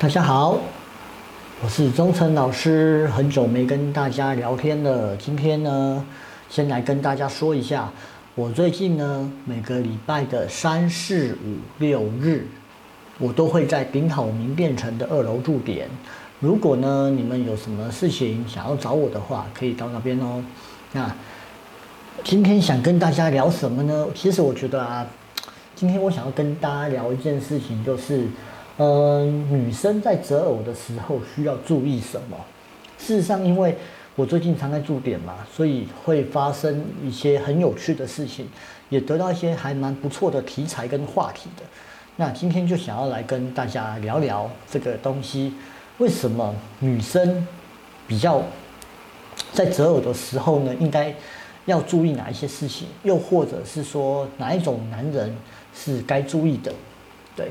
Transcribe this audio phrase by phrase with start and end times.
[0.00, 0.56] 大家好，
[1.60, 5.16] 我是钟诚老师，很久没跟大家聊天了。
[5.16, 6.06] 今天呢，
[6.48, 7.90] 先来跟大家说一下，
[8.36, 12.46] 我最近呢每个礼拜的三四五六日，
[13.18, 15.88] 我都会在顶好名店城的二楼驻点。
[16.38, 20.40] 如果呢你们有什么事情想要找我的话，可以到那边哦。
[20.92, 21.12] 那
[22.22, 24.06] 今天想跟大家聊什么呢？
[24.14, 25.04] 其实我觉得啊，
[25.74, 28.28] 今天我想要跟大家聊一件事情，就是。
[28.80, 32.36] 嗯，女生在择偶的时候需要注意什么？
[32.96, 33.76] 事实上，因为
[34.14, 38.46] 我最近常在驻点嘛，所以会发生一些很有趣的事情，
[38.88, 41.64] 也得到一些还蛮不错的题材跟话题的。
[42.14, 45.54] 那今天就想要来跟大家聊聊这个东西，
[45.98, 47.44] 为什么女生
[48.06, 48.40] 比较
[49.52, 51.12] 在择偶的时候呢，应该
[51.66, 52.86] 要注意哪一些事情？
[53.02, 55.36] 又或者是说哪一种男人
[55.74, 56.72] 是该注意的？
[57.34, 57.50] 对。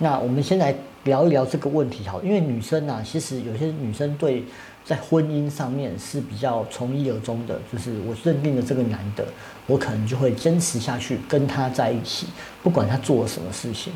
[0.00, 0.72] 那我们先来
[1.04, 4.44] 聊一聊这个问题好，因为女生啊，其实有些女生对
[4.84, 9.24] 在婚姻上面是比较从一而终的，就是我认定了这个男的，
[9.66, 12.28] 我可能就会坚持下去跟他在一起，
[12.62, 13.92] 不管他做了什么事情。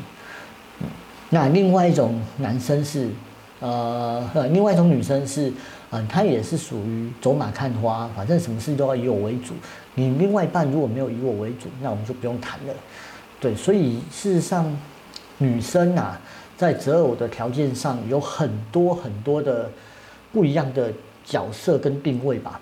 [0.81, 0.87] 嗯，
[1.29, 3.07] 那另外一种男生是，
[3.61, 5.53] 呃，另外一种女生是，
[5.91, 9.53] 嗯，她也是属于走马看花，反正什么事都要以我为主。
[9.95, 12.73] 你另外一半如果没有以我为主，那我们就不用谈了。
[13.39, 14.75] 对，所以事实上。
[15.37, 16.19] 女生啊，
[16.57, 19.69] 在择偶的条件上有很多很多的
[20.31, 20.91] 不一样的
[21.25, 22.59] 角色跟定位吧。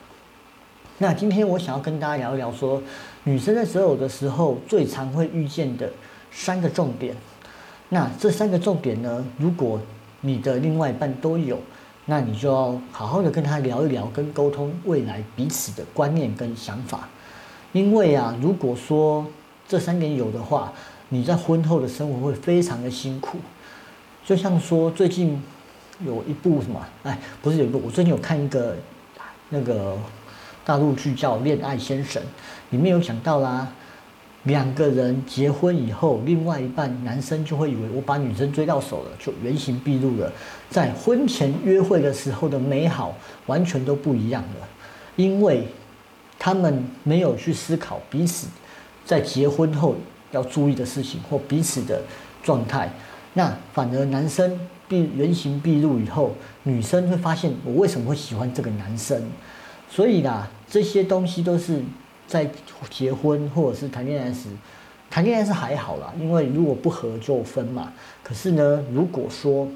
[0.98, 2.82] 那今天我想要跟大家聊一聊，说
[3.24, 5.90] 女生在择偶的时候最常会遇见的
[6.32, 7.16] 三个重点。
[7.90, 9.80] 那这三个重点呢，如果
[10.22, 11.60] 你的另外一半都有，
[12.06, 17.10] 那你就要好好的跟他聊一聊，跟沟通未来彼此的观念跟想法。
[17.74, 19.26] 因为啊，如果说
[19.68, 20.72] 这三点有的话，
[21.14, 23.38] 你在婚后的生活会非常的辛苦，
[24.26, 25.44] 就像说最近
[26.06, 28.78] 有一部什么，哎，不是有一部，我最近有看一个
[29.50, 29.98] 那个
[30.64, 32.24] 大陆剧叫《恋爱先生》，
[32.70, 33.68] 里面有讲到啦，
[34.44, 40.32] 两个人结婚以后，另外一半男生就会以为我把女生追到手了，就原形毕露了，
[40.70, 43.14] 在婚前约会的时候的美好
[43.48, 44.68] 完全都不一样了，
[45.18, 45.68] 因为
[46.40, 48.48] 他们没有去思考彼此
[49.04, 49.98] 在结婚后。
[50.32, 52.02] 要注意的事情或彼此的
[52.42, 52.92] 状态，
[53.34, 56.34] 那反而男生毕原形毕露以后，
[56.64, 59.22] 女生会发现我为什么会喜欢这个男生，
[59.90, 61.82] 所以啦，这些东西都是
[62.28, 62.50] 在
[62.90, 64.50] 结婚或者是谈恋爱时，
[65.10, 67.94] 谈恋爱是还好啦，因为如果不合就分嘛。
[68.24, 69.68] 可是呢，如果说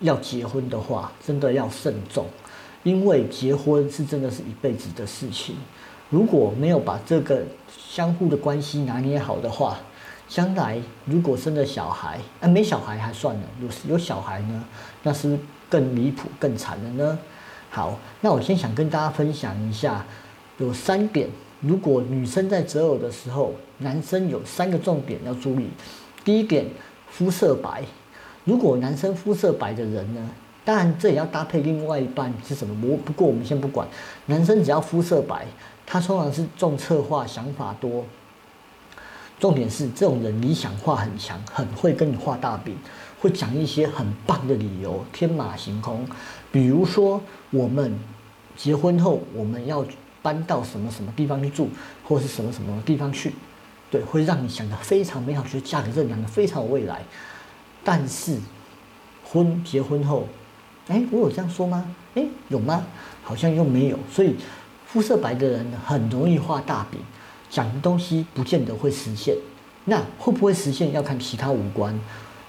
[0.00, 2.26] 要结婚的话，真的要慎重，
[2.82, 5.56] 因为结婚是真的是一辈子的事情。
[6.08, 7.42] 如果没有把这个
[7.76, 9.76] 相互的关系拿捏好的话，
[10.28, 14.64] 将来如果生了小孩，啊，没小孩还算了，有有小孩呢，
[15.02, 17.18] 那是更离谱、更惨了呢。
[17.70, 20.04] 好，那我先想跟大家分享一下，
[20.58, 21.28] 有三点，
[21.60, 25.68] 如果女生在择偶的时候，男生有三个重点要注意。
[26.24, 26.66] 第一点，
[27.08, 27.82] 肤色白。
[28.44, 30.30] 如果男生肤色白的人呢，
[30.64, 32.88] 当然这也要搭配另外一半是什么。
[32.88, 33.86] 我不过我们先不管，
[34.26, 35.44] 男生只要肤色白。
[35.86, 38.04] 他通常是重策划，想法多。
[39.38, 42.74] 重点是这种人理想化很强，很会跟你画大饼，
[43.20, 46.08] 会讲一些很棒的理由，天马行空。
[46.50, 47.20] 比如说，
[47.50, 47.98] 我们
[48.56, 49.84] 结婚后我们要
[50.22, 51.68] 搬到什么什么地方去住，
[52.02, 53.34] 或是什么什么地方去，
[53.90, 57.02] 对，会让你想的非常美好，觉得嫁给这个男的非常有未来。
[57.84, 58.38] 但是
[59.22, 60.26] 婚结婚后，
[60.88, 61.94] 哎，我有这样说吗？
[62.14, 62.86] 哎，有吗？
[63.22, 64.34] 好像又没有，所以。
[64.96, 66.98] 肤色白的人很容易画大饼，
[67.50, 69.36] 讲的东西不见得会实现。
[69.84, 71.94] 那会不会实现要看其他五官，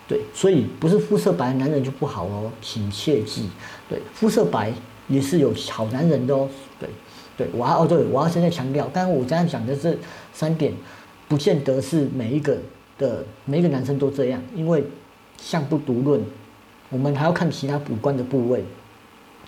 [0.08, 3.50] 对，所以不是肤色白的男人就不好哦，请切记。
[3.90, 4.72] 对，肤色白
[5.10, 6.48] 也是有好男人的哦。
[6.80, 6.88] 对，
[7.36, 9.94] 对我要哦，对我要现在强调，刚刚我这样讲的这
[10.32, 10.72] 三点，
[11.28, 12.58] 不见得是每一个
[12.98, 14.86] 的每一个男生都这样，因为
[15.38, 16.24] 相不独论，
[16.88, 18.64] 我们还要看其他五官的部位。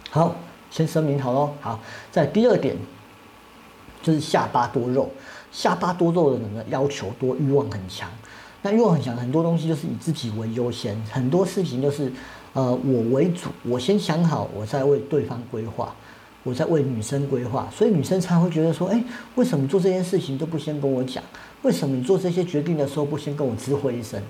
[0.09, 0.35] 好。
[0.69, 1.79] 先声明好喽，好，
[2.11, 2.75] 在第二点
[4.01, 5.09] 就是下巴多肉，
[5.51, 8.09] 下巴多肉的人呢要求多，欲望很强。
[8.61, 12.11] 那欲望很强，很多东西就是以自己为优先，很多事情就是
[12.53, 15.95] 呃我为主，我先想好，我再为对方规划，
[16.43, 17.69] 我在为女生规划。
[17.71, 19.03] 所以女生才会觉得说，哎，
[19.35, 21.23] 为什么做这件事情都不先跟我讲？
[21.61, 24.21] 为什么你做这些决定的时候不先跟我知会一声？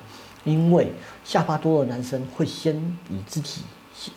[0.46, 0.92] 因为
[1.24, 2.76] 下巴多的男生会先
[3.10, 3.64] 以自己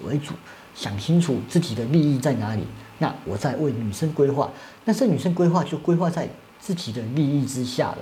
[0.05, 0.35] 为主。
[0.75, 2.63] 想清楚自己的利益在哪里，
[2.99, 4.51] 那我在为女生规划，
[4.85, 6.29] 那这女生规划就规划在
[6.61, 7.99] 自己的利益之下了。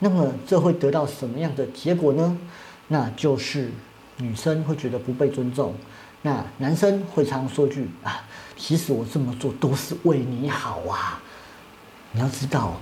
[0.00, 2.36] 那么这会得到什么样的结果呢？
[2.88, 3.70] 那就是
[4.18, 5.74] 女生会觉得不被尊重，
[6.22, 8.22] 那男生会常说句啊，
[8.56, 11.22] 其实我这么做都是为你好啊。
[12.12, 12.74] 你要知道，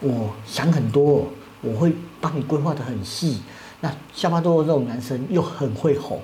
[0.00, 1.26] 我想很多，
[1.60, 3.40] 我会帮你规划的很细。
[3.80, 6.20] 那下巴多的这种男生又很会哄，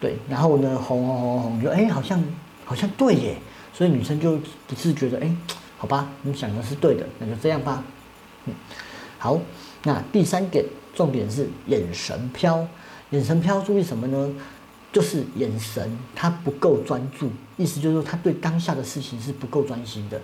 [0.00, 2.24] 对，然后呢，哄哄哄哄，就哎，好像
[2.64, 3.36] 好像对耶，
[3.72, 5.30] 所以女生就不是觉得哎，
[5.76, 7.84] 好吧，你想的是对的，那就这样吧。
[8.46, 8.54] 嗯，
[9.18, 9.38] 好，
[9.84, 10.64] 那第三点
[10.94, 12.66] 重点是眼神飘，
[13.10, 14.34] 眼神飘注意什么呢？
[14.92, 20.20] 就是眼神他不够专注，意思就是说他对当下的事情是不够专心的，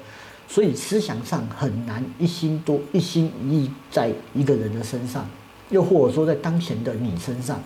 [0.48, 5.24] 所以思想上很难一心多一心一意在一个人的身上。
[5.68, 7.60] 又或者说，在当前的你身上，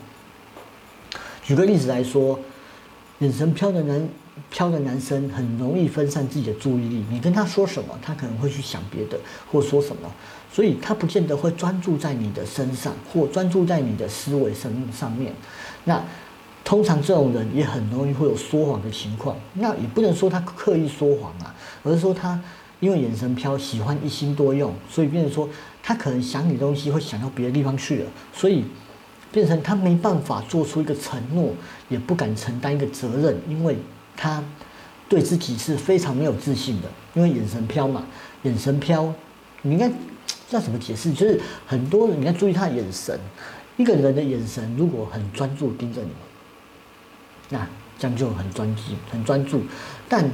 [1.43, 2.39] 举个例子来说，
[3.19, 4.09] 眼神飘的男
[4.51, 7.05] 飘的男生很容易分散自己的注意力。
[7.11, 9.19] 你跟他说什么，他可能会去想别的，
[9.51, 10.11] 或说什么，
[10.53, 15.33] 所以他不见得会专注在你的身上，或专注在你的思维身上面。
[15.85, 16.03] 那
[16.65, 19.37] 通常这种人也很容易会有说谎的情况。
[19.55, 22.41] 那也不能说他刻意说谎啊，而是说他。
[22.81, 25.47] 因为眼神飘，喜欢一心多用，所以变成说
[25.83, 28.65] 他可能想你东西会想到别的地方去了，所以
[29.33, 31.53] 变成他没办法做出一个承诺，
[31.89, 33.77] 也不敢承担一个责任，因为
[34.17, 34.43] 他
[35.09, 36.89] 对自己是非常没有自信的。
[37.15, 38.07] 因为眼神飘嘛，
[38.43, 39.13] 眼神飘，
[39.63, 39.91] 你应该
[40.51, 41.13] 要怎么解释？
[41.13, 43.19] 就是很多人你要注意他的眼神，
[43.77, 46.17] 一个人的眼神如果很专注盯着你们，
[47.51, 47.67] 那
[47.99, 49.63] 这样就很专注，很专注。
[50.09, 50.29] 但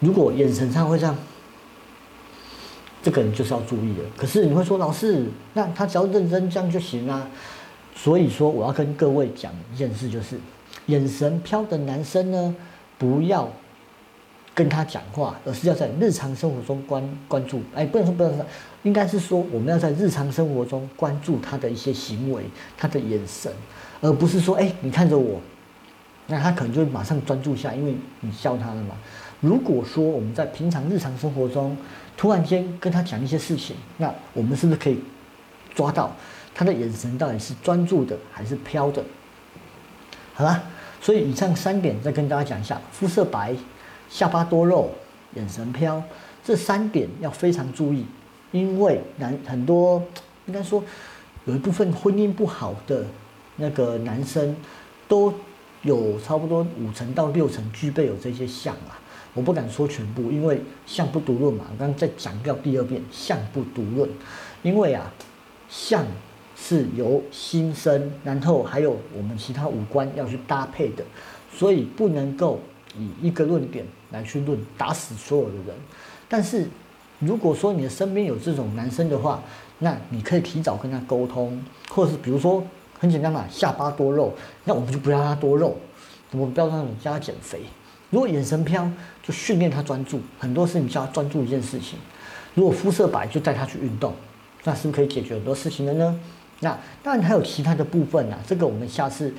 [0.00, 1.16] 如果眼神上会这样。
[3.02, 4.02] 这个人就是要注意的。
[4.16, 7.24] 可是你会说，老师，那他只要认真这样就行啊？
[7.96, 10.38] 所以说，我要跟各位讲一件事，就是
[10.86, 12.54] 眼神飘的男生呢，
[12.98, 13.50] 不要
[14.54, 17.62] 跟他讲话，而是要在日常生活中关关注。
[17.74, 18.44] 哎，不能说不能说，
[18.82, 22.44] 应该是说我们要在日常生活中关注他的一些行为，
[22.76, 23.50] 他的眼神，
[24.02, 25.40] 而不是说，哎，你看着我，
[26.26, 28.94] 那他可能就会马上专注下，因为你笑他了嘛。
[29.40, 31.76] 如果说我们在平常日常生活中，
[32.16, 34.98] 突然间跟他讲一些事情，那我们是不是可以
[35.74, 36.14] 抓到
[36.56, 39.04] 他的眼神到底是专注的还是飘的？
[40.32, 40.62] 好啦，
[41.02, 43.54] 所以以上三点再跟大家讲一下：肤色白、
[44.08, 44.90] 下巴多肉、
[45.34, 46.02] 眼神飘，
[46.42, 48.06] 这三点要非常注意，
[48.52, 50.02] 因为男很多
[50.46, 50.82] 应该说
[51.44, 53.04] 有一部分婚姻不好的
[53.56, 54.56] 那个男生，
[55.06, 55.34] 都
[55.82, 58.96] 有差不多五成到六成具备有这些相啊。
[59.34, 61.66] 我不敢说全部，因为相不独论嘛。
[61.70, 64.08] 我刚刚再强调第二遍，相不独论，
[64.62, 65.12] 因为啊，
[65.68, 66.02] 相
[66.56, 68.96] 是由心生，然后还有。
[69.14, 71.04] 我们其他五官要去搭配的，
[71.54, 72.58] 所以不能够
[72.98, 75.76] 以一个论点来去论打死所有的人。
[76.28, 76.66] 但是
[77.18, 79.42] 如果说你的身边有这种男生的话，
[79.78, 82.62] 那你可以提早跟他沟通，或者是比如说
[82.98, 85.76] 很简单嘛，下巴多肉，那我们就不要让他多肉，
[86.32, 87.60] 我们不要让他加减肥。
[88.10, 88.90] 如果眼神飘，
[89.22, 91.98] 就训练他专注，很多事情叫他专注一件事情。
[92.54, 94.14] 如果肤色白，就带他去运动，
[94.64, 96.18] 那是不是可以解决很多事情的呢？
[96.60, 99.32] 那当然还有其他的部分啊，这个我们下次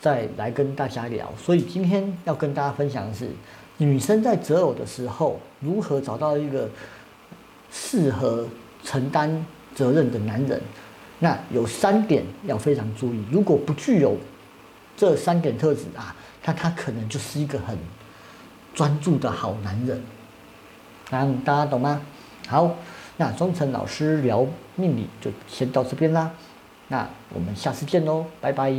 [0.00, 1.32] 再来跟大家聊。
[1.36, 3.28] 所以今天要跟大家分享的是，
[3.78, 6.68] 女生在择偶的时候，如何找到一个
[7.70, 8.46] 适合
[8.82, 10.60] 承担责任的男人。
[11.18, 14.16] 那有三点要非常注意，如果不具有
[14.96, 16.14] 这三点特质啊，
[16.44, 17.76] 那他可能就是一个很。
[18.74, 20.00] 专注的好男人，
[21.10, 22.00] 那大家懂吗？
[22.48, 22.74] 好，
[23.18, 26.32] 那忠诚老师聊命理就先到这边啦，
[26.92, 28.70] 那我们下次见喽，拜拜。